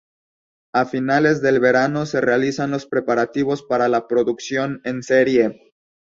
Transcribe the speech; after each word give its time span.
A 0.73 0.87
finales 0.87 1.43
del 1.43 1.59
verano 1.59 2.07
se 2.07 2.21
realizan 2.21 2.71
los 2.71 2.87
preparativos 2.87 3.61
para 3.61 3.87
la 3.87 4.07
producción 4.07 4.81
en 4.83 5.03
serie. 5.03 5.73